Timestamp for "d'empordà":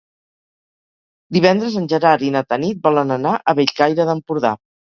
4.13-4.57